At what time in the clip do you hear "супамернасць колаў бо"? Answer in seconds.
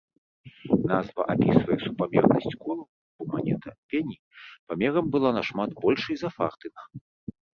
1.85-3.29